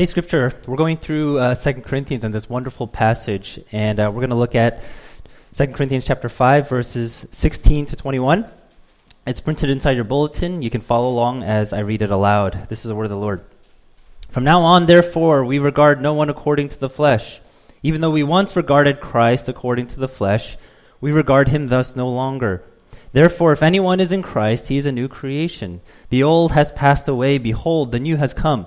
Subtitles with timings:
[0.00, 4.22] Today's scripture, we're going through uh, 2 Corinthians and this wonderful passage, and uh, we're
[4.22, 4.82] going to look at
[5.52, 8.46] 2 Corinthians chapter 5, verses 16 to 21.
[9.26, 10.62] It's printed inside your bulletin.
[10.62, 12.66] You can follow along as I read it aloud.
[12.70, 13.44] This is the word of the Lord.
[14.30, 17.42] From now on, therefore, we regard no one according to the flesh.
[17.82, 20.56] Even though we once regarded Christ according to the flesh,
[21.02, 22.64] we regard him thus no longer.
[23.12, 25.82] Therefore, if anyone is in Christ, he is a new creation.
[26.08, 27.36] The old has passed away.
[27.36, 28.66] Behold, the new has come.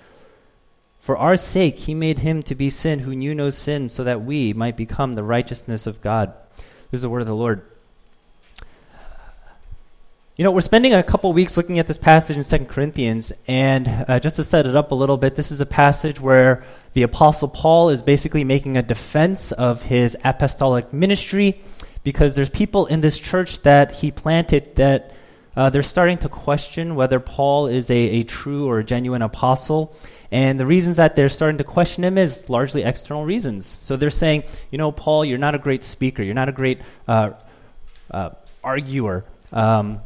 [1.01, 4.21] For our sake, he made him to be sin who knew no sin, so that
[4.21, 6.31] we might become the righteousness of God.
[6.91, 7.63] This is the word of the Lord.
[10.37, 13.87] You know, we're spending a couple weeks looking at this passage in Second Corinthians, and
[14.07, 17.01] uh, just to set it up a little bit, this is a passage where the
[17.01, 21.61] Apostle Paul is basically making a defense of his apostolic ministry
[22.03, 25.11] because there's people in this church that he planted that
[25.55, 29.95] uh, they're starting to question whether Paul is a, a true or a genuine apostle.
[30.31, 33.75] And the reasons that they're starting to question him is largely external reasons.
[33.79, 36.23] So they're saying, you know, Paul, you're not a great speaker.
[36.23, 37.31] You're not a great uh,
[38.09, 38.29] uh,
[38.63, 39.25] arguer.
[39.51, 40.01] Um,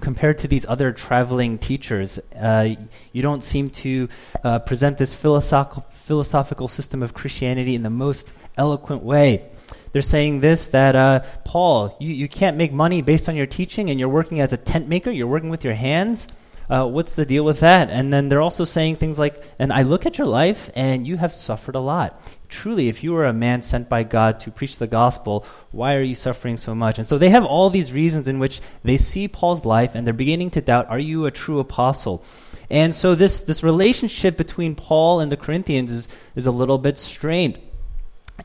[0.00, 2.74] compared to these other traveling teachers, uh,
[3.12, 4.08] you don't seem to
[4.44, 9.48] uh, present this philosophical, philosophical system of Christianity in the most eloquent way.
[9.92, 13.88] They're saying this that, uh, Paul, you, you can't make money based on your teaching
[13.88, 16.28] and you're working as a tent maker, you're working with your hands.
[16.68, 17.88] Uh, what's the deal with that?
[17.88, 21.16] And then they're also saying things like, and I look at your life and you
[21.16, 22.20] have suffered a lot.
[22.48, 26.02] Truly, if you were a man sent by God to preach the gospel, why are
[26.02, 26.98] you suffering so much?
[26.98, 30.14] And so they have all these reasons in which they see Paul's life and they're
[30.14, 32.22] beginning to doubt, are you a true apostle?
[32.68, 36.98] And so this, this relationship between Paul and the Corinthians is, is a little bit
[36.98, 37.58] strained.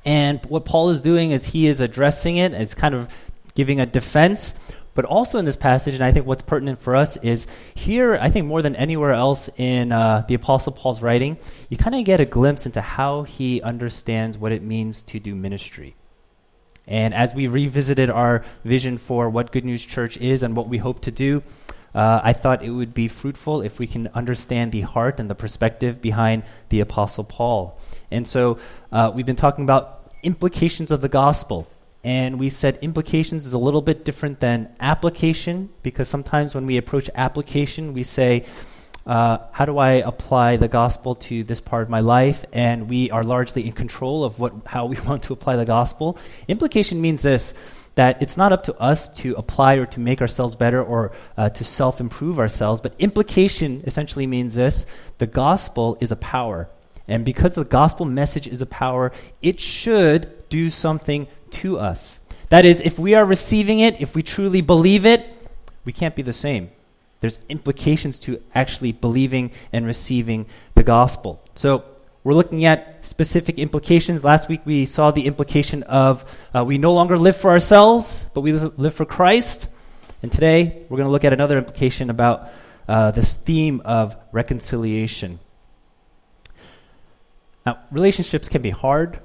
[0.05, 3.09] And what Paul is doing is he is addressing it, it's kind of
[3.53, 4.53] giving a defense
[4.93, 8.29] but also in this passage, and I think what's pertinent for us is here, I
[8.29, 11.37] think more than anywhere else in uh, the Apostle Paul's writing,
[11.69, 15.35] you kind of get a glimpse into how he understands what it means to do
[15.35, 15.95] ministry.
[16.85, 20.77] And as we revisited our vision for what Good News Church is and what we
[20.77, 21.41] hope to do,
[21.95, 25.35] uh, I thought it would be fruitful if we can understand the heart and the
[25.35, 27.79] perspective behind the Apostle Paul.
[28.11, 28.57] And so
[28.91, 31.67] uh, we've been talking about implications of the gospel.
[32.03, 36.77] And we said implications is a little bit different than application because sometimes when we
[36.77, 38.45] approach application, we say,
[39.05, 42.45] uh, how do I apply the gospel to this part of my life?
[42.51, 46.17] And we are largely in control of what, how we want to apply the gospel.
[46.47, 47.53] Implication means this
[47.95, 51.49] that it's not up to us to apply or to make ourselves better or uh,
[51.49, 54.85] to self improve ourselves, but implication essentially means this
[55.19, 56.69] the gospel is a power.
[57.07, 59.11] And because the gospel message is a power,
[59.41, 62.19] it should do something to us.
[62.49, 65.25] That is, if we are receiving it, if we truly believe it,
[65.85, 66.69] we can't be the same.
[67.19, 71.41] There's implications to actually believing and receiving the gospel.
[71.55, 71.85] So
[72.23, 74.23] we're looking at specific implications.
[74.23, 78.41] Last week we saw the implication of uh, we no longer live for ourselves, but
[78.41, 79.69] we live for Christ.
[80.21, 82.49] And today we're going to look at another implication about
[82.87, 85.39] uh, this theme of reconciliation.
[87.65, 89.19] Now, relationships can be hard.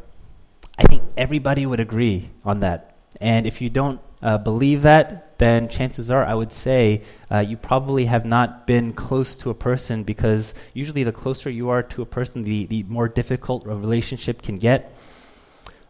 [1.19, 2.97] Everybody would agree on that.
[3.21, 7.57] And if you don't uh, believe that, then chances are I would say uh, you
[7.57, 12.03] probably have not been close to a person because usually the closer you are to
[12.03, 14.95] a person, the, the more difficult a relationship can get.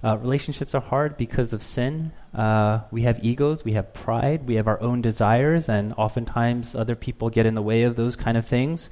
[0.03, 2.13] Uh, relationships are hard because of sin.
[2.33, 6.95] Uh, we have egos, we have pride, we have our own desires, and oftentimes other
[6.95, 8.89] people get in the way of those kind of things.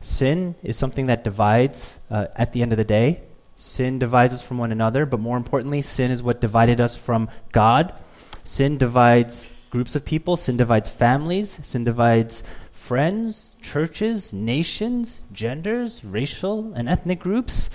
[0.00, 3.22] Sin is something that divides uh, at the end of the day.
[3.56, 7.28] Sin divides us from one another, but more importantly, sin is what divided us from
[7.52, 7.94] God.
[8.42, 12.42] Sin divides groups of people, sin divides families, sin divides
[12.72, 17.70] friends, churches, nations, genders, racial, and ethnic groups.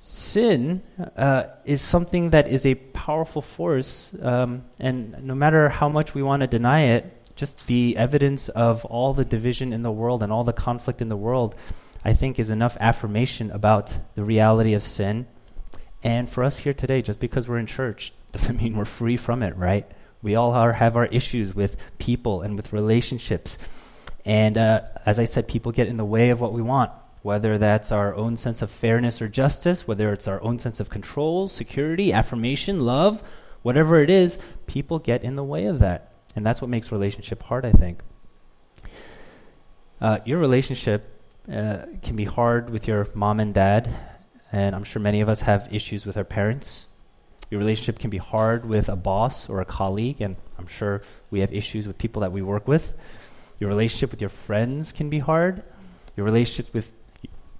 [0.00, 0.82] Sin
[1.16, 6.22] uh, is something that is a powerful force, um, and no matter how much we
[6.22, 10.32] want to deny it, just the evidence of all the division in the world and
[10.32, 11.54] all the conflict in the world
[12.04, 15.26] I think, is enough affirmation about the reality of sin.
[16.02, 19.42] And for us here today, just because we're in church doesn't mean we're free from
[19.42, 19.90] it, right?
[20.22, 23.56] We all are, have our issues with people and with relationships.
[24.24, 26.90] And uh, as I said, people get in the way of what we want.
[27.22, 30.90] whether that's our own sense of fairness or justice, whether it's our own sense of
[30.90, 33.22] control, security, affirmation, love,
[33.62, 36.12] whatever it is, people get in the way of that.
[36.36, 38.00] And that's what makes relationship hard, I think.
[40.02, 41.13] Uh, your relationship
[41.50, 43.88] uh, can be hard with your mom and dad,
[44.50, 46.86] and I'm sure many of us have issues with our parents.
[47.50, 51.40] Your relationship can be hard with a boss or a colleague, and I'm sure we
[51.40, 52.94] have issues with people that we work with.
[53.60, 55.62] Your relationship with your friends can be hard.
[56.16, 56.90] Your relationship with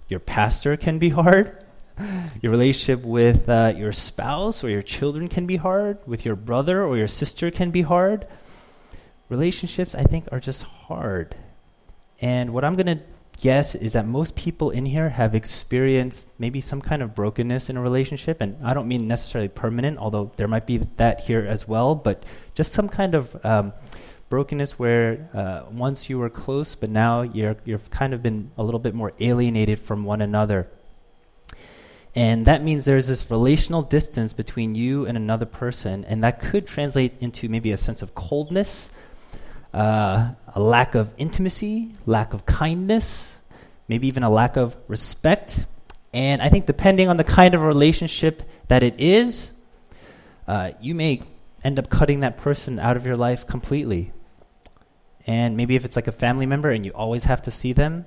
[0.07, 1.63] your pastor can be hard.
[2.41, 6.05] Your relationship with uh, your spouse or your children can be hard.
[6.05, 8.27] With your brother or your sister can be hard.
[9.29, 11.37] Relationships, I think, are just hard.
[12.19, 12.99] And what I'm going to
[13.41, 17.77] guess is that most people in here have experienced maybe some kind of brokenness in
[17.77, 18.41] a relationship.
[18.41, 22.23] And I don't mean necessarily permanent, although there might be that here as well, but
[22.53, 23.73] just some kind of um,
[24.29, 28.63] brokenness where uh, once you were close, but now you're, you've kind of been a
[28.63, 30.67] little bit more alienated from one another.
[32.15, 36.65] And that means there's this relational distance between you and another person, and that could
[36.65, 38.89] translate into maybe a sense of coldness
[39.73, 43.41] uh, a lack of intimacy, lack of kindness,
[43.87, 45.65] maybe even a lack of respect.
[46.13, 49.51] And I think depending on the kind of relationship that it is,
[50.47, 51.21] uh, you may
[51.63, 54.13] end up cutting that person out of your life completely.
[55.27, 58.05] And maybe if it's like a family member and you always have to see them,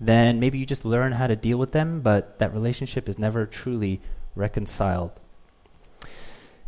[0.00, 3.46] then maybe you just learn how to deal with them, but that relationship is never
[3.46, 4.00] truly
[4.34, 5.12] reconciled.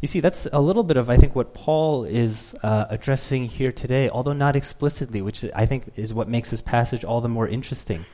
[0.02, 3.70] You see, that's a little bit of, I think, what Paul is uh, addressing here
[3.70, 7.46] today, although not explicitly, which I think is what makes this passage all the more
[7.46, 8.04] interesting.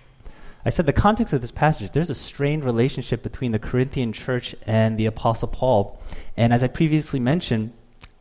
[0.67, 4.55] I said the context of this passage, there's a strained relationship between the Corinthian church
[4.67, 5.99] and the Apostle Paul.
[6.37, 7.73] And as I previously mentioned,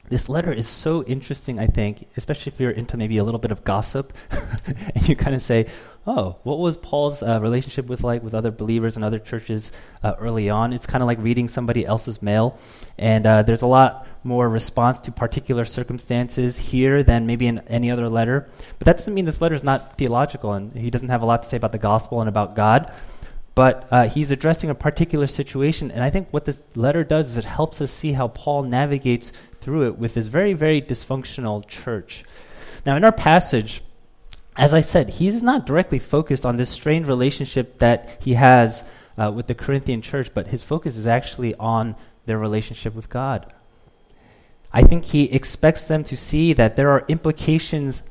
[0.10, 3.52] this letter is so interesting, I think, especially if you're into maybe a little bit
[3.52, 5.68] of gossip, and you kind of say,
[6.06, 9.72] "Oh, what was Paul's uh, relationship with like with other believers and other churches
[10.04, 12.58] uh, early on?" It's kind of like reading somebody else's mail,
[12.98, 17.92] and uh, there's a lot more response to particular circumstances here than maybe in any
[17.92, 18.50] other letter.
[18.80, 21.44] But that doesn't mean this letter is not theological, and he doesn't have a lot
[21.44, 22.92] to say about the gospel and about God.
[23.58, 27.38] But uh, he's addressing a particular situation, and I think what this letter does is
[27.38, 29.34] it helps us see how Paul navigates
[29.68, 32.24] through it with this very, very dysfunctional church.
[32.86, 33.82] Now, in our passage,
[34.56, 38.86] as I said, he's not directly focused on this strained relationship that he has
[39.18, 43.52] uh, with the Corinthian church, but his focus is actually on their relationship with God.
[44.72, 48.04] I think he expects them to see that there are implications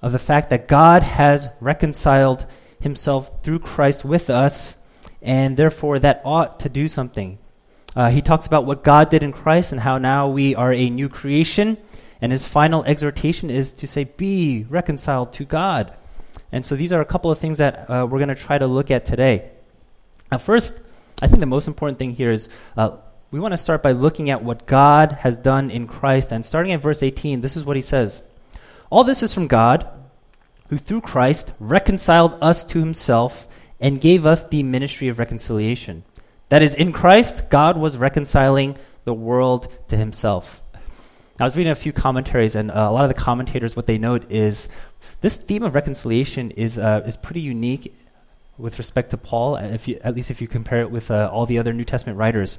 [0.00, 2.46] of the fact that God has reconciled
[2.80, 4.76] himself through Christ with us,
[5.20, 7.36] and therefore that ought to do something.
[7.96, 10.90] Uh, he talks about what God did in Christ and how now we are a
[10.90, 11.78] new creation.
[12.20, 15.94] And his final exhortation is to say, Be reconciled to God.
[16.52, 18.66] And so these are a couple of things that uh, we're going to try to
[18.66, 19.50] look at today.
[20.30, 20.80] Now, first,
[21.22, 22.96] I think the most important thing here is uh,
[23.30, 26.32] we want to start by looking at what God has done in Christ.
[26.32, 28.22] And starting at verse 18, this is what he says
[28.90, 29.88] All this is from God,
[30.68, 33.48] who through Christ reconciled us to himself
[33.80, 36.04] and gave us the ministry of reconciliation.
[36.48, 40.60] That is, in Christ, God was reconciling the world to himself.
[41.40, 43.98] I was reading a few commentaries, and uh, a lot of the commentators, what they
[43.98, 44.68] note is
[45.20, 47.94] this theme of reconciliation is, uh, is pretty unique
[48.58, 51.46] with respect to Paul, if you, at least if you compare it with uh, all
[51.46, 52.58] the other New Testament writers.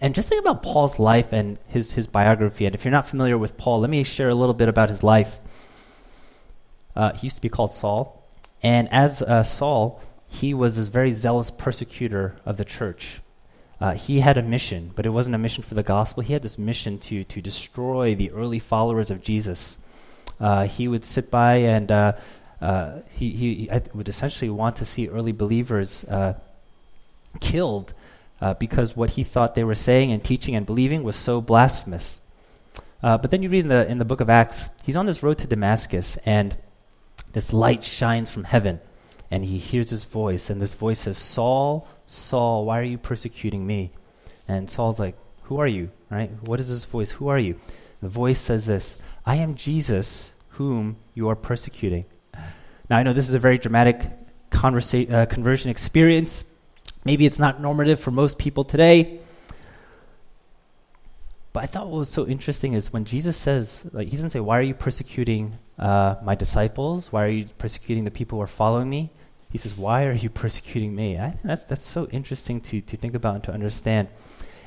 [0.00, 2.66] And just think about Paul's life and his, his biography.
[2.66, 5.02] And if you're not familiar with Paul, let me share a little bit about his
[5.02, 5.40] life.
[6.94, 8.24] Uh, he used to be called Saul.
[8.62, 10.00] And as uh, Saul,
[10.34, 13.20] he was this very zealous persecutor of the church.
[13.80, 16.22] Uh, he had a mission, but it wasn't a mission for the gospel.
[16.22, 19.76] He had this mission to, to destroy the early followers of Jesus.
[20.40, 22.12] Uh, he would sit by and uh,
[22.60, 26.34] uh he, he would essentially want to see early believers uh,
[27.40, 27.94] killed
[28.40, 32.20] uh, because what he thought they were saying and teaching and believing was so blasphemous.
[33.02, 35.38] but then you read in the, in the book of Acts, he's on this road
[35.38, 36.56] to Damascus, and
[37.32, 38.80] this light shines from heaven
[39.34, 43.66] and he hears his voice, and this voice says, Saul, Saul, why are you persecuting
[43.66, 43.90] me?
[44.46, 45.90] And Saul's like, Who are you?
[46.08, 46.30] Right?
[46.42, 47.10] What is this voice?
[47.10, 47.58] Who are you?
[48.00, 52.04] The voice says this I am Jesus, whom you are persecuting.
[52.88, 54.08] Now, I know this is a very dramatic
[54.52, 56.44] conversa- uh, conversion experience.
[57.04, 59.18] Maybe it's not normative for most people today.
[61.52, 64.38] But I thought what was so interesting is when Jesus says, like, he doesn't say,
[64.38, 67.10] Why are you persecuting uh, my disciples?
[67.10, 69.10] Why are you persecuting the people who are following me?
[69.54, 71.16] He says, Why are you persecuting me?
[71.16, 74.08] I think that's, that's so interesting to, to think about and to understand.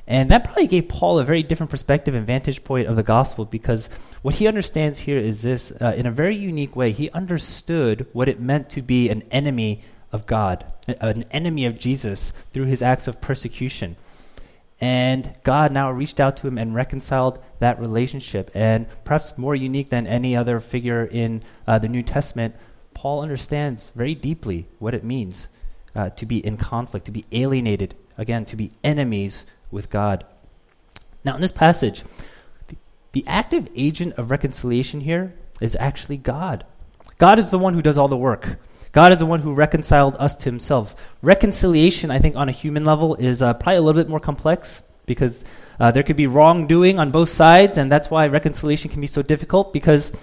[0.07, 3.43] And that probably gave Paul a very different perspective and vantage point of the gospel
[3.43, 3.89] because
[4.21, 6.93] what he understands here is this uh, in a very unique way.
[6.93, 12.31] He understood what it meant to be an enemy of God, an enemy of Jesus
[12.53, 13.97] through his acts of persecution.
[14.79, 18.51] And God now reached out to him and reconciled that relationship.
[18.53, 22.55] And perhaps more unique than any other figure in uh, the New Testament,
[22.97, 25.49] Paul understands very deeply what it means
[25.95, 30.25] uh, to be in conflict, to be alienated, again, to be enemies with God.
[31.23, 32.03] Now, in this passage,
[33.11, 36.65] the, active agent of reconciliation here is actually God.
[37.19, 38.57] God is the one who does all the work.
[38.93, 40.95] God is the one who reconciled us to himself.
[41.21, 44.81] Reconciliation, I think, on a human level is uh, probably a little bit more complex
[45.05, 45.45] because
[45.79, 49.21] uh, there could be wrongdoing on both sides, and that's why reconciliation can be so
[49.21, 50.13] difficult because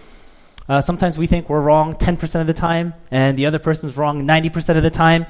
[0.69, 4.25] uh, sometimes we think we're wrong 10% of the time, and the other person's wrong
[4.25, 5.27] 90% of the time.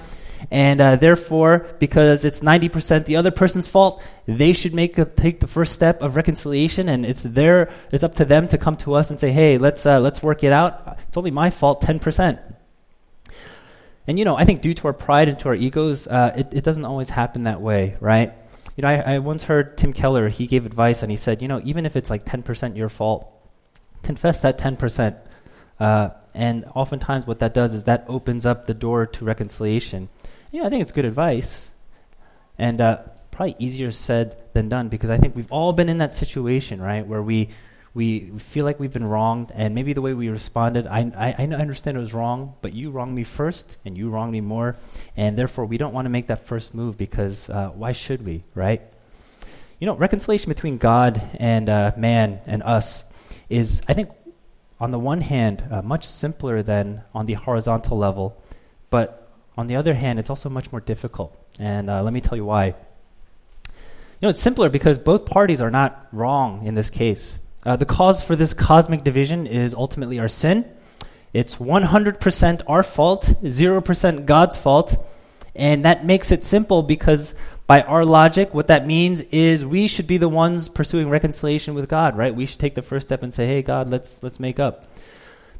[0.51, 5.41] And uh, therefore, because it's 90% the other person's fault, they should make a, take
[5.41, 8.95] the first step of reconciliation, and it's their it's up to them to come to
[8.95, 10.99] us and say, "Hey, let's uh, let's work it out.
[11.09, 12.39] It's only my fault 10%."
[14.07, 16.49] And you know, I think due to our pride and to our egos, uh, it,
[16.53, 18.33] it doesn't always happen that way, right?
[18.77, 21.49] You know, I, I once heard Tim Keller, he gave advice and he said, you
[21.49, 23.31] know, even if it's like 10% your fault,
[24.05, 25.17] confess that 10%.
[25.81, 30.09] Uh, and oftentimes what that does is that opens up the door to reconciliation.
[30.53, 31.71] Yeah, I think it's good advice.
[32.59, 36.15] And uh, probably easier said than done because I think we've all been in that
[36.15, 37.51] situation, right, where we
[37.95, 41.45] we feel like we've been wronged, and maybe the way we responded, I, I, I
[41.45, 44.75] understand it was wrong, but you wronged me first, and you wronged me more,
[45.17, 48.43] and therefore we don't want to make that first move because uh, why should we,
[48.57, 48.83] right?
[49.79, 53.05] You know, reconciliation between God and uh, man and us
[53.49, 54.11] is, I think,
[54.81, 58.37] on the one hand, uh, much simpler than on the horizontal level,
[58.91, 61.37] but on the other hand, it's also much more difficult.
[61.59, 62.67] And uh, let me tell you why.
[62.67, 62.75] You
[64.23, 67.39] know, it's simpler because both parties are not wrong in this case.
[67.65, 70.65] Uh, the cause for this cosmic division is ultimately our sin.
[71.33, 75.05] It's 100% our fault, 0% God's fault.
[75.55, 77.35] And that makes it simple because
[77.67, 81.89] by our logic, what that means is we should be the ones pursuing reconciliation with
[81.89, 82.35] God, right?
[82.35, 84.87] We should take the first step and say, "Hey God, let's let's make up."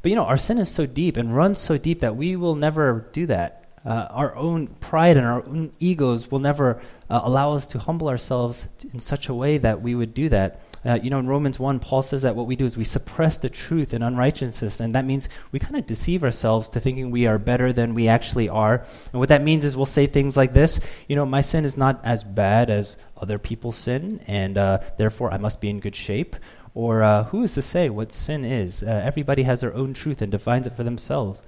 [0.01, 2.55] But you know, our sin is so deep and runs so deep that we will
[2.55, 3.63] never do that.
[3.83, 8.07] Uh, our own pride and our own egos will never uh, allow us to humble
[8.07, 10.59] ourselves in such a way that we would do that.
[10.85, 13.37] Uh, you know, in Romans 1, Paul says that what we do is we suppress
[13.37, 17.25] the truth in unrighteousness, and that means we kind of deceive ourselves to thinking we
[17.25, 18.85] are better than we actually are.
[19.11, 21.75] And what that means is we'll say things like this You know, my sin is
[21.75, 25.95] not as bad as other people's sin, and uh, therefore I must be in good
[25.95, 26.35] shape.
[26.75, 28.83] Or uh, who is to say what sin is?
[28.83, 31.41] Uh, everybody has their own truth and defines it for themselves.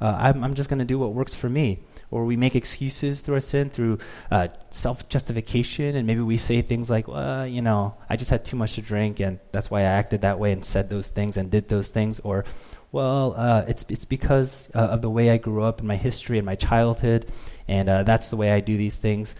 [0.00, 1.80] Uh, I'm, I'm just going to do what works for me
[2.10, 3.98] or we make excuses through our sin through
[4.30, 8.44] uh, self justification, and maybe we say things like, well, you know, I just had
[8.44, 11.36] too much to drink, and that's why I acted that way and said those things
[11.36, 12.44] and did those things, or
[12.92, 16.38] well, uh, it's it's because uh, of the way I grew up and my history
[16.38, 17.30] and my childhood,
[17.66, 19.34] and uh, that's the way I do these things.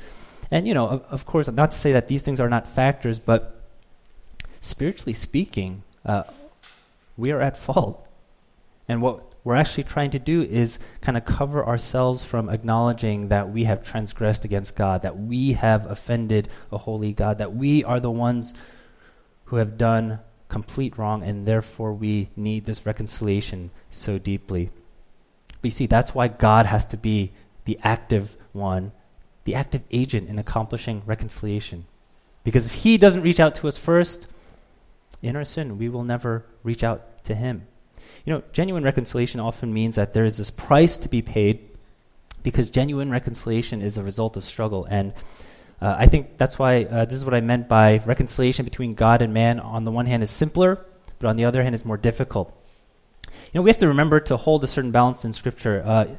[0.50, 3.18] And you know, of, of, course, not to say that these things are not factors,
[3.18, 3.62] but
[4.60, 6.24] spiritually speaking, uh,
[7.16, 8.06] we are at fault.
[8.88, 13.50] And what we're actually trying to do is kind of cover ourselves from acknowledging that
[13.50, 18.00] we have transgressed against God, that we have offended a holy God, that we are
[18.00, 18.54] the ones
[19.46, 24.70] who have done complete wrong, and therefore we need this reconciliation so deeply.
[25.60, 27.32] But you see, that's why God has to be
[27.64, 28.92] the active one,
[29.44, 31.86] the active agent in accomplishing reconciliation.
[32.44, 34.26] Because if He doesn't reach out to us first,
[35.22, 37.66] in our sin, we will never reach out to Him.
[38.24, 41.68] You know, genuine reconciliation often means that there is this price to be paid
[42.42, 44.86] because genuine reconciliation is a result of struggle.
[44.88, 45.12] And
[45.80, 49.22] uh, I think that's why uh, this is what I meant by reconciliation between God
[49.22, 49.60] and man.
[49.60, 50.84] On the one hand, is simpler,
[51.18, 52.54] but on the other hand, is more difficult.
[53.26, 55.82] You know, we have to remember to hold a certain balance in Scripture.
[55.84, 56.16] Uh,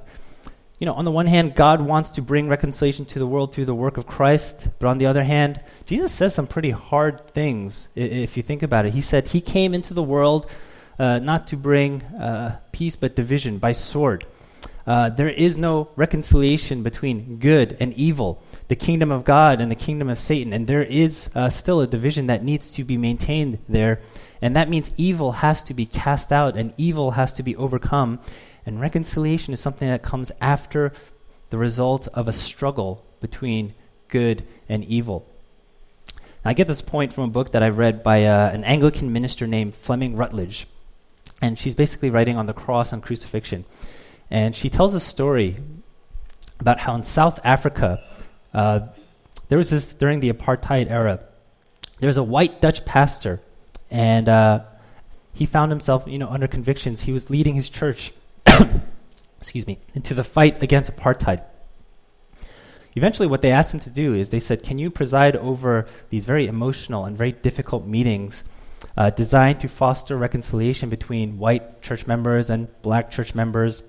[0.79, 3.65] you know, on the one hand, God wants to bring reconciliation to the world through
[3.65, 7.89] the work of Christ, but on the other hand, Jesus says some pretty hard things
[7.95, 8.93] if you think about it.
[8.93, 10.49] He said he came into the world
[10.99, 14.25] uh, not to bring uh, peace but division by sword.
[14.85, 19.75] Uh, there is no reconciliation between good and evil, the kingdom of God and the
[19.75, 23.59] kingdom of Satan, and there is uh, still a division that needs to be maintained
[23.69, 23.99] there.
[24.41, 28.19] And that means evil has to be cast out and evil has to be overcome.
[28.65, 30.93] And reconciliation is something that comes after
[31.49, 33.73] the result of a struggle between
[34.07, 35.27] good and evil.
[36.43, 39.45] I get this point from a book that I've read by uh, an Anglican minister
[39.45, 40.67] named Fleming Rutledge
[41.41, 43.65] and she's basically writing on the cross and crucifixion.
[44.29, 45.57] And she tells a story
[46.59, 47.99] about how in South Africa,
[48.53, 48.81] uh,
[49.47, 51.21] there was this during the apartheid era.
[51.99, 53.41] There was a white Dutch pastor,
[53.89, 54.65] and uh,
[55.33, 57.01] he found himself, you know, under convictions.
[57.01, 58.13] He was leading his church,
[59.37, 61.41] excuse me, into the fight against apartheid.
[62.95, 66.25] Eventually, what they asked him to do is they said, Can you preside over these
[66.25, 68.43] very emotional and very difficult meetings
[68.99, 73.81] uh, designed to foster reconciliation between white church members and black church members?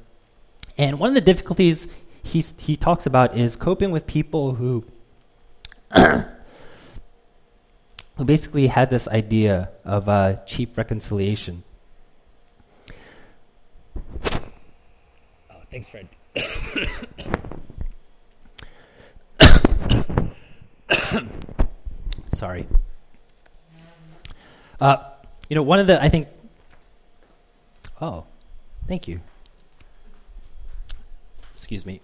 [0.79, 1.88] And one of the difficulties
[2.23, 4.85] he, he talks about is coping with people who,
[5.95, 6.25] who
[8.25, 11.64] basically had this idea of uh, cheap reconciliation.
[15.50, 16.07] Oh, thanks, Fred.
[22.33, 22.64] Sorry.
[24.80, 24.96] Uh,
[25.49, 26.28] you know, one of the, I think,
[28.00, 28.25] oh,
[28.87, 29.20] thank you.
[31.50, 32.00] Excuse me.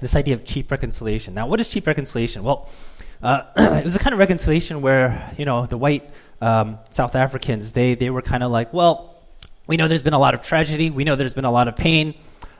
[0.00, 1.34] This idea of cheap reconciliation.
[1.34, 2.44] Now, what is cheap reconciliation?
[2.44, 2.68] Well,
[3.22, 6.08] uh, it was a kind of reconciliation where, you know, the white
[6.40, 9.16] um, South Africans, they, they were kind of like, well,
[9.66, 10.90] we know there's been a lot of tragedy.
[10.90, 12.14] We know there's been a lot of pain.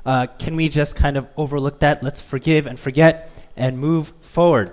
[0.05, 2.03] Uh, can we just kind of overlook that?
[2.03, 4.73] Let's forgive and forget and move forward.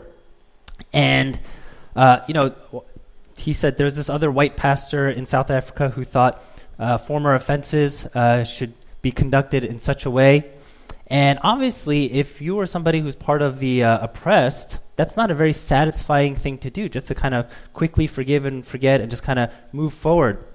[0.92, 1.40] And,
[1.96, 2.54] uh, you know,
[3.38, 6.44] he said there's this other white pastor in South Africa who thought
[6.78, 10.52] uh, former offenses uh, should be conducted in such a way.
[11.08, 15.36] And obviously, if you are somebody who's part of the uh, oppressed, that's not a
[15.36, 19.24] very satisfying thing to do, just to kind of quickly forgive and forget and just
[19.24, 20.46] kind of move forward.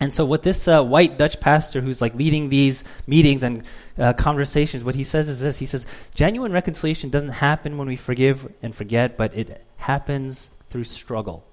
[0.00, 3.62] And so, what this uh, white Dutch pastor who's like leading these meetings and
[3.96, 7.96] uh, conversations, what he says is this He says, genuine reconciliation doesn't happen when we
[7.96, 11.44] forgive and forget, but it happens through struggle.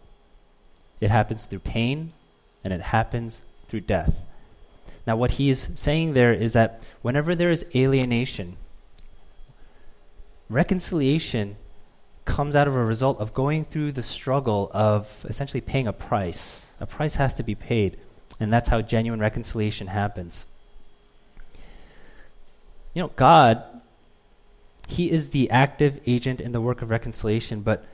[0.99, 2.13] It happens through pain,
[2.63, 4.21] and it happens through death.
[5.05, 8.57] Now, what he is saying there is that whenever there is alienation,
[10.49, 11.57] reconciliation
[12.25, 16.71] comes out of a result of going through the struggle of essentially paying a price.
[16.79, 17.97] A price has to be paid.
[18.41, 20.47] And that's how genuine reconciliation happens.
[22.95, 23.63] You know, God,
[24.87, 27.85] He is the active agent in the work of reconciliation, but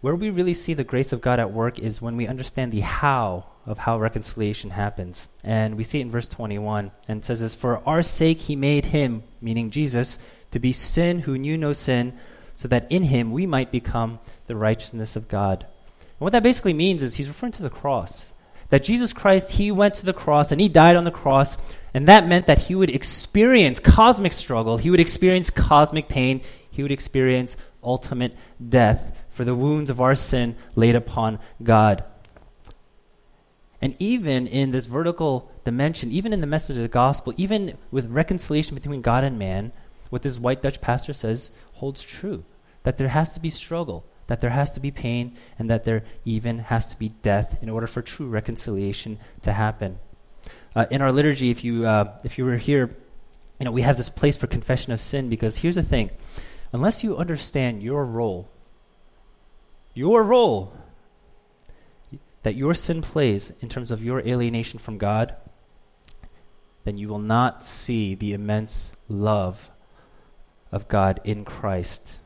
[0.00, 2.80] where we really see the grace of God at work is when we understand the
[2.80, 5.26] how of how reconciliation happens.
[5.42, 8.54] And we see it in verse 21, and it says this For our sake He
[8.54, 10.18] made Him, meaning Jesus,
[10.52, 12.16] to be sin who knew no sin,
[12.54, 15.62] so that in Him we might become the righteousness of God.
[15.62, 18.31] And what that basically means is He's referring to the cross
[18.72, 21.58] that Jesus Christ, he went to the cross and he died on the cross,
[21.92, 26.82] and that meant that he would experience cosmic struggle, he would experience cosmic pain, he
[26.82, 27.54] would experience
[27.84, 28.34] ultimate
[28.66, 32.02] death for the wounds of our sin laid upon God.
[33.82, 38.06] And even in this vertical dimension, even in the message of the gospel, even with
[38.06, 39.72] reconciliation between God and man,
[40.08, 42.42] what this white Dutch pastor says holds true
[42.84, 46.02] that there has to be struggle that there has to be pain and that there
[46.24, 49.98] even has to be death in order for true reconciliation to happen.
[50.74, 52.96] Uh, in our liturgy, if you uh, if you were here,
[53.60, 56.08] you know we have this place for confession of sin because here's the thing:
[56.72, 58.48] unless you understand your role,
[59.92, 60.72] your role
[62.42, 65.36] that your sin plays in terms of your alienation from God,
[66.84, 69.68] then you will not see the immense love
[70.72, 72.18] of God in Christ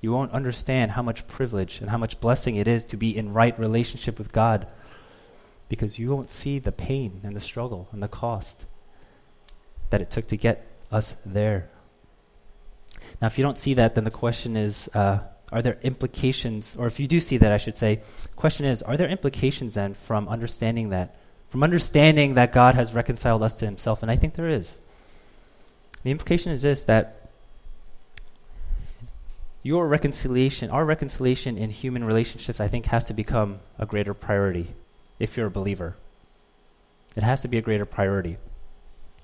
[0.00, 3.32] you won't understand how much privilege and how much blessing it is to be in
[3.32, 4.66] right relationship with God
[5.68, 8.64] because you won't see the pain and the struggle and the cost
[9.90, 11.68] that it took to get us there.
[13.20, 16.86] Now, if you don't see that, then the question is uh, are there implications, or
[16.86, 18.00] if you do see that, I should say,
[18.36, 21.16] question is are there implications then from understanding that?
[21.48, 24.02] From understanding that God has reconciled us to himself?
[24.02, 24.76] And I think there is.
[26.04, 27.17] The implication is this that
[29.62, 34.68] your reconciliation, our reconciliation in human relationships, I think, has to become a greater priority
[35.18, 35.96] if you're a believer.
[37.16, 38.36] It has to be a greater priority.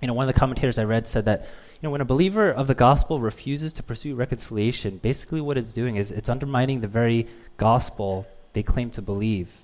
[0.00, 2.50] You know, one of the commentators I read said that, you know, when a believer
[2.50, 6.88] of the gospel refuses to pursue reconciliation, basically what it's doing is it's undermining the
[6.88, 9.60] very gospel they claim to believe.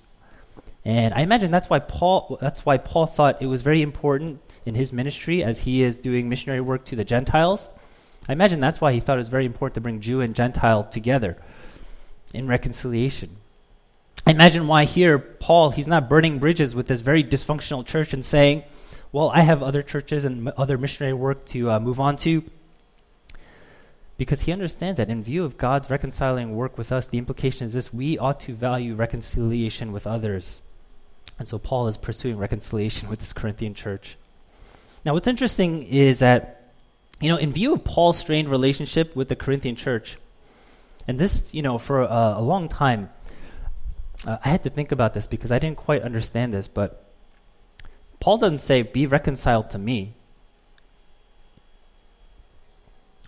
[0.83, 4.73] And I imagine that's why Paul that's why Paul thought it was very important in
[4.73, 7.69] his ministry as he is doing missionary work to the Gentiles
[8.29, 10.83] I imagine that's why he thought it was very important to bring Jew and Gentile
[10.83, 11.37] together
[12.33, 13.37] in reconciliation.
[14.25, 18.23] I imagine why here Paul he's not burning bridges with this very dysfunctional church and
[18.23, 18.63] saying,
[19.11, 22.43] "Well, I have other churches and other missionary work to uh, move on to."
[24.17, 27.73] Because he understands that in view of God's reconciling work with us, the implication is
[27.73, 30.61] this we ought to value reconciliation with others.
[31.39, 34.17] And so Paul is pursuing reconciliation with this Corinthian church.
[35.03, 36.60] Now, what's interesting is that
[37.21, 40.17] you know, in view of Paul's strained relationship with the Corinthian church,
[41.07, 43.09] and this, you know, for a, long time,
[44.25, 47.11] uh, I had to think about this because I didn't quite understand this, but
[48.19, 50.13] Paul doesn't say, be reconciled to me.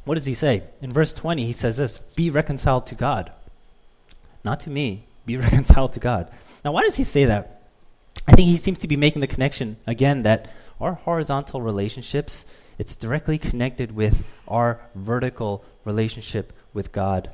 [0.05, 0.63] What does he say?
[0.81, 3.31] In verse 20, he says this be reconciled to God.
[4.43, 6.29] Not to me, be reconciled to God.
[6.65, 7.61] Now, why does he say that?
[8.27, 12.45] I think he seems to be making the connection, again, that our horizontal relationships,
[12.77, 17.31] it's directly connected with our vertical relationship with God.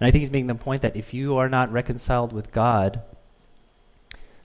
[0.00, 3.02] And I think he's making the point that if you are not reconciled with God,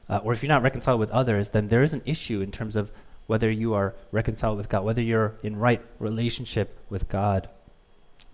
[0.07, 2.75] uh, or if you're not reconciled with others, then there is an issue in terms
[2.75, 2.91] of
[3.27, 7.47] whether you are reconciled with God, whether you're in right relationship with God.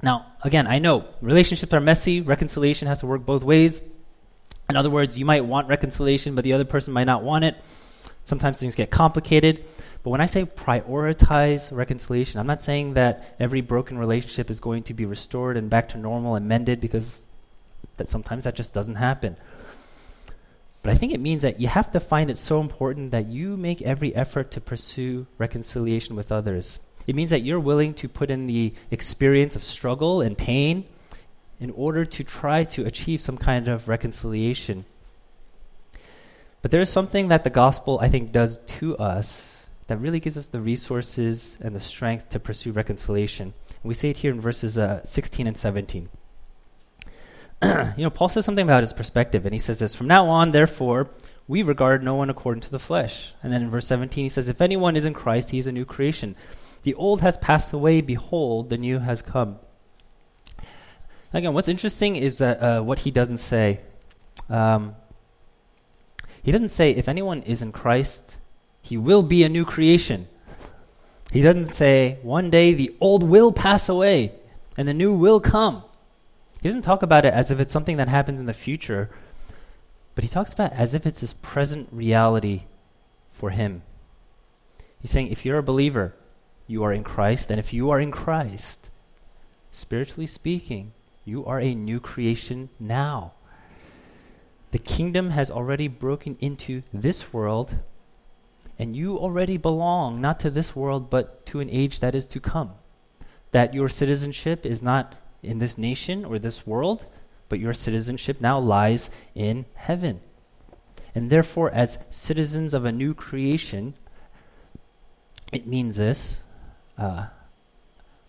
[0.01, 2.21] Now, again, I know relationships are messy.
[2.21, 3.81] Reconciliation has to work both ways.
[4.69, 7.55] In other words, you might want reconciliation, but the other person might not want it.
[8.25, 9.65] Sometimes things get complicated.
[10.05, 14.83] But when I say prioritize reconciliation, I'm not saying that every broken relationship is going
[14.83, 17.27] to be restored and back to normal and mended because
[17.97, 19.35] that sometimes that just doesn't happen.
[20.83, 23.57] But I think it means that you have to find it so important that you
[23.57, 26.77] make every effort to pursue reconciliation with others.
[27.07, 30.85] It means that you're willing to put in the experience of struggle and pain
[31.59, 34.85] in order to try to achieve some kind of reconciliation.
[36.61, 39.54] But there is something that the gospel, I think, does to us
[39.87, 43.53] that really gives us the resources and the strength to pursue reconciliation.
[43.69, 46.09] And we see it here in verses uh, 16 and 17.
[47.63, 50.51] you know, Paul says something about his perspective, and he says this From now on,
[50.51, 51.09] therefore,
[51.47, 53.33] we regard no one according to the flesh.
[53.43, 55.71] And then in verse 17, he says, If anyone is in Christ, he is a
[55.71, 56.35] new creation.
[56.83, 59.59] The old has passed away, behold, the new has come.
[61.33, 63.81] Again, what's interesting is that uh, what he doesn't say.
[64.49, 64.95] Um,
[66.43, 68.37] he doesn't say, if anyone is in Christ,
[68.85, 70.27] he will be a new creation.
[71.31, 74.31] He doesn't say, one day the old will pass away
[74.77, 75.83] and the new will come.
[76.61, 79.09] He doesn't talk about it as if it's something that happens in the future,
[80.13, 82.65] but he talks about as if it's this present reality
[83.31, 83.81] for him.
[84.99, 86.13] He's saying if you're a believer,
[86.67, 88.91] you are in Christ, and if you are in Christ,
[89.71, 90.93] spiritually speaking,
[91.25, 93.31] you are a new creation now.
[94.69, 97.77] The kingdom has already broken into this world,
[98.77, 102.39] and you already belong not to this world, but to an age that is to
[102.39, 102.71] come.
[103.51, 107.05] That your citizenship is not in this nation or this world,
[107.47, 110.19] but your citizenship now lies in heaven.
[111.13, 113.95] And therefore, as citizens of a new creation,
[115.53, 116.41] it means this
[116.97, 117.27] uh,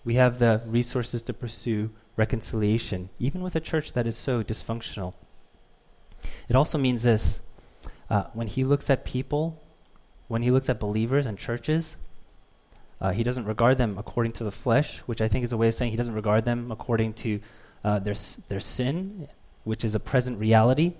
[0.04, 5.14] we have the resources to pursue reconciliation, even with a church that is so dysfunctional.
[6.48, 7.40] It also means this
[8.09, 9.61] uh, when he looks at people,
[10.28, 11.96] when he looks at believers and churches,
[13.00, 15.68] uh, he doesn't regard them according to the flesh, which I think is a way
[15.68, 17.40] of saying he doesn't regard them according to
[17.84, 18.14] uh, their,
[18.48, 19.28] their sin,
[19.64, 20.94] which is a present reality.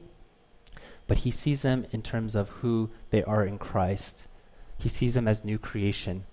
[1.07, 4.27] But he sees them in terms of who they are in Christ.
[4.79, 6.25] He sees them as new creation.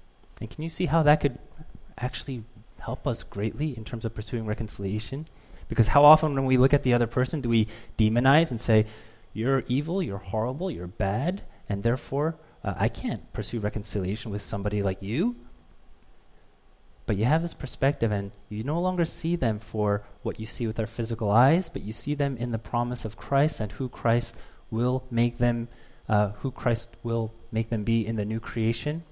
[0.41, 1.37] And can you see how that could
[1.97, 2.43] actually
[2.79, 5.27] help us greatly in terms of pursuing reconciliation?
[5.69, 8.85] Because how often when we look at the other person do we demonize and say,
[9.31, 14.81] You're evil, you're horrible, you're bad, and therefore uh, I can't pursue reconciliation with somebody
[14.81, 15.35] like you
[17.05, 20.67] but you have this perspective, and you no longer see them for what you see
[20.67, 23.89] with our physical eyes, but you see them in the promise of Christ and who
[23.89, 24.37] Christ
[24.71, 25.67] will make them,
[26.07, 29.03] uh, who Christ will make them be in the new creation.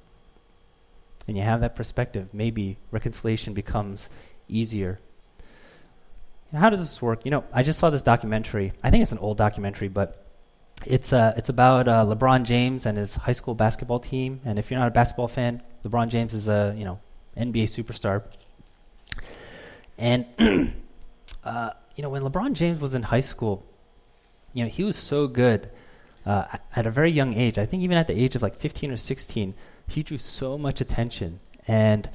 [1.28, 2.34] And you have that perspective.
[2.34, 4.10] Maybe reconciliation becomes
[4.48, 5.00] easier.
[6.54, 7.26] how does this work?
[7.26, 8.74] You know, I just saw this documentary.
[8.84, 10.21] I think it's an old documentary, but
[10.86, 14.42] it's uh, it's about uh, LeBron James and his high school basketball team.
[14.46, 17.00] And if you're not a basketball fan, LeBron James is a you know
[17.38, 18.24] NBA superstar.
[19.98, 20.26] And
[21.44, 23.64] uh, you know, when LeBron James was in high school,
[24.54, 25.70] you know, he was so good
[26.26, 27.58] uh, at a very young age.
[27.58, 29.54] I think even at the age of like 15 or 16,
[29.88, 31.40] he drew so much attention.
[31.68, 32.10] And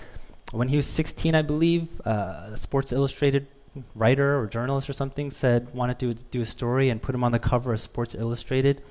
[0.52, 3.46] when he was 16, I believe, uh, Sports Illustrated
[3.94, 7.32] writer or journalist or something said wanted to do a story and put him on
[7.32, 8.82] the cover of Sports Illustrated.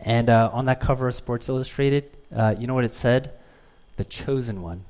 [0.00, 3.32] And uh, on that cover of Sports Illustrated, uh, you know what it said?
[3.96, 4.84] The chosen one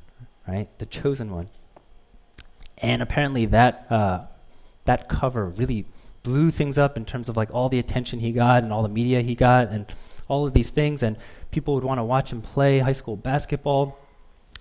[0.47, 0.69] right?
[0.79, 1.49] The chosen one.
[2.79, 4.25] And apparently that uh,
[4.85, 5.87] that cover really
[6.23, 8.89] blew things up in terms of like all the attention he got and all the
[8.89, 9.87] media he got and
[10.29, 11.17] all of these things and
[11.51, 13.99] people would want to watch him play high school basketball.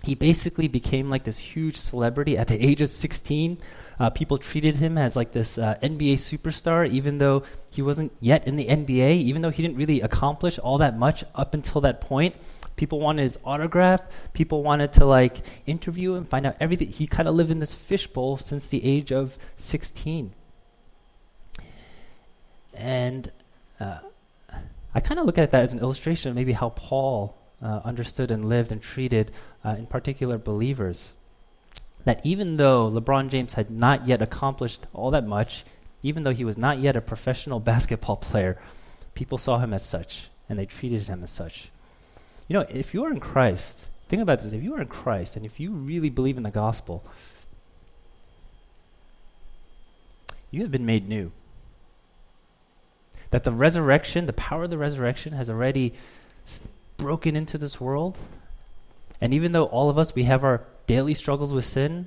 [0.04, 3.58] He basically became like this huge celebrity at the age of 16.
[4.00, 8.46] Uh, people treated him as like this uh, NBA superstar, even though he wasn't yet
[8.46, 12.00] in the NBA, even though he didn't really accomplish all that much up until that
[12.00, 12.34] point.
[12.74, 14.02] People wanted his autograph.
[14.32, 16.88] People wanted to like interview him, find out everything.
[16.88, 20.32] He kind of lived in this fishbowl since the age of 16.
[22.74, 23.30] And
[23.78, 23.98] uh,
[24.94, 28.30] I kind of look at that as an illustration of maybe how Paul uh, understood
[28.30, 29.30] and lived and treated,
[29.64, 31.14] uh, in particular, believers.
[32.04, 35.64] That even though LeBron James had not yet accomplished all that much,
[36.02, 38.60] even though he was not yet a professional basketball player,
[39.14, 41.70] people saw him as such and they treated him as such.
[42.48, 45.36] You know, if you are in Christ, think about this if you are in Christ
[45.36, 47.04] and if you really believe in the gospel,
[50.50, 51.32] you have been made new.
[53.30, 55.94] That the resurrection, the power of the resurrection, has already
[57.02, 58.16] broken into this world.
[59.20, 62.06] And even though all of us, we have our daily struggles with sin,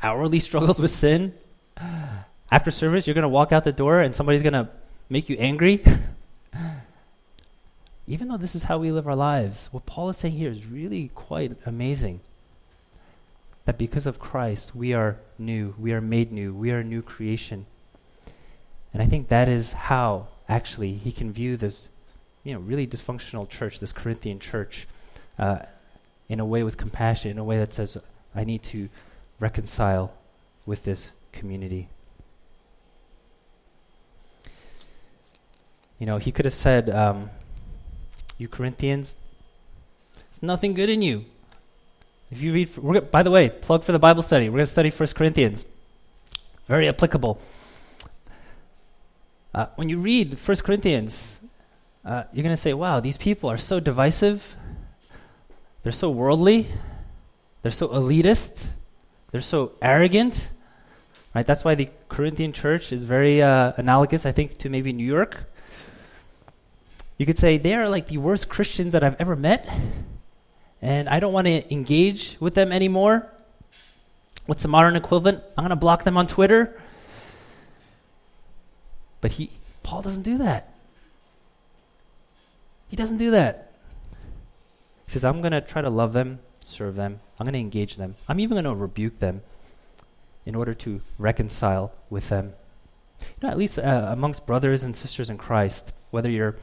[0.00, 1.34] hourly struggles with sin,
[2.52, 4.68] after service, you're going to walk out the door and somebody's going to
[5.08, 5.82] make you angry.
[8.06, 10.66] even though this is how we live our lives, what Paul is saying here is
[10.66, 12.20] really quite amazing.
[13.64, 17.02] That because of Christ, we are new, we are made new, we are a new
[17.02, 17.66] creation.
[18.94, 21.88] And I think that is how, actually, he can view this
[22.44, 24.86] you know, really dysfunctional church, this Corinthian church,
[25.38, 25.60] uh,
[26.28, 27.98] in a way with compassion, in a way that says,
[28.34, 28.88] I need to
[29.40, 30.12] reconcile
[30.64, 31.88] with this community.
[35.98, 37.30] You know, he could have said, um,
[38.38, 39.16] You Corinthians,
[40.14, 41.24] there's nothing good in you.
[42.30, 44.48] If you read, by the way, plug for the Bible study.
[44.48, 45.64] We're going to study First Corinthians.
[46.66, 47.40] Very applicable.
[49.52, 51.39] Uh, when you read First Corinthians,
[52.04, 54.56] uh, you're going to say, wow, these people are so divisive.
[55.82, 56.66] They're so worldly.
[57.62, 58.68] They're so elitist.
[59.30, 60.50] They're so arrogant.
[61.34, 61.46] Right?
[61.46, 65.44] That's why the Corinthian church is very uh, analogous, I think, to maybe New York.
[67.18, 69.68] You could say they are like the worst Christians that I've ever met,
[70.80, 73.30] and I don't want to engage with them anymore.
[74.46, 75.42] What's the modern equivalent?
[75.56, 76.80] I'm going to block them on Twitter.
[79.20, 79.50] But he,
[79.82, 80.69] Paul doesn't do that.
[82.90, 83.72] He doesn't do that.
[85.06, 87.96] He says, I'm going to try to love them, serve them, I'm going to engage
[87.96, 89.42] them, I'm even going to rebuke them
[90.44, 92.52] in order to reconcile with them.
[93.20, 96.56] You know, at least uh, amongst brothers and sisters in Christ, whether you're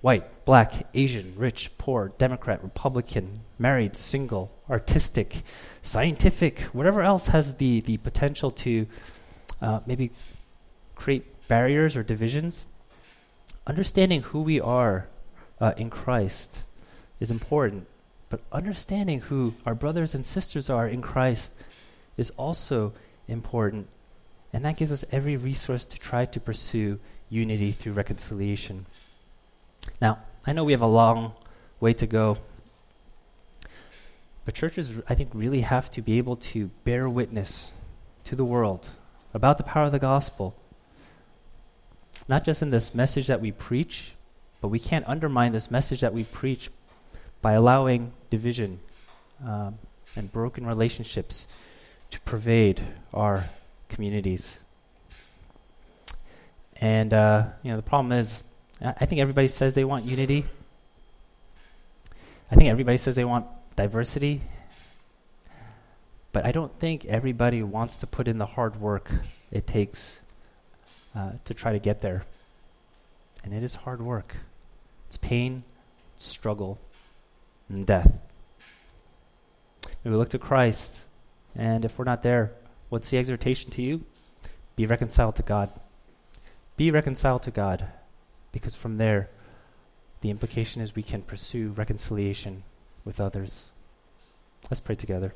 [0.00, 5.42] white, black, Asian, rich, poor, Democrat, Republican, married, single, artistic,
[5.82, 8.86] scientific, whatever else has the, the potential to
[9.60, 10.12] uh, maybe
[10.94, 12.66] create barriers or divisions,
[13.66, 15.08] understanding who we are
[15.60, 16.62] uh, in Christ
[17.20, 17.86] is important,
[18.28, 21.54] but understanding who our brothers and sisters are in Christ
[22.16, 22.92] is also
[23.28, 23.88] important.
[24.52, 28.86] And that gives us every resource to try to pursue unity through reconciliation.
[30.00, 31.32] Now, I know we have a long
[31.80, 32.38] way to go,
[34.44, 37.72] but churches, I think, really have to be able to bear witness
[38.24, 38.88] to the world
[39.34, 40.54] about the power of the gospel.
[42.28, 44.14] Not just in this message that we preach,
[44.60, 46.70] but we can't undermine this message that we preach
[47.42, 48.80] by allowing division
[49.44, 49.78] um,
[50.14, 51.46] and broken relationships
[52.10, 53.50] to pervade our
[53.88, 54.60] communities.
[56.80, 58.42] And uh, you know, the problem is,
[58.80, 60.44] I think everybody says they want unity.
[62.50, 64.42] I think everybody says they want diversity.
[66.32, 69.10] But I don't think everybody wants to put in the hard work
[69.50, 70.20] it takes
[71.14, 72.24] uh, to try to get there
[73.46, 74.36] and it is hard work.
[75.06, 75.62] It's pain,
[76.16, 76.78] struggle,
[77.68, 78.20] and death.
[80.04, 81.04] we look to Christ,
[81.54, 82.50] and if we're not there,
[82.88, 84.04] what's the exhortation to you?
[84.74, 85.70] Be reconciled to God.
[86.76, 87.86] Be reconciled to God,
[88.50, 89.30] because from there,
[90.22, 92.64] the implication is we can pursue reconciliation
[93.04, 93.70] with others.
[94.68, 95.32] Let's pray together.